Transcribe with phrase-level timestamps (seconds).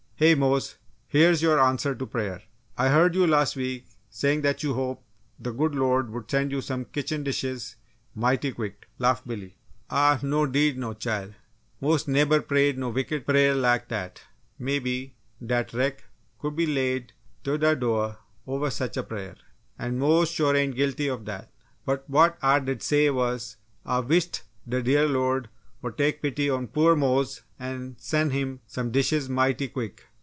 [0.21, 0.75] "Hey, Mose!
[1.07, 2.43] Here's your answer to prayer!
[2.77, 5.03] I heard you, last week, saying that you hoped
[5.39, 7.75] the good Lord would send you some kitchen dishes
[8.13, 9.57] mighty quick!" laughed Billy.
[9.89, 11.33] "Ah no 'deed no, chile!
[11.79, 14.21] Mose neber prayed no wicked pray'r lak dat
[14.59, 16.03] mebbe dat wreck
[16.39, 17.13] coul' be laid
[17.43, 19.37] t' de doah ov such a pray'r!
[19.79, 21.51] And Mose sure ain't guilty of dat!
[21.83, 23.57] But, what Ah did say was
[23.87, 25.49] 'Ah wisht de dear Lord
[25.81, 30.05] woul' take pity on poor Mose an' sen' him some dishes mighty quick!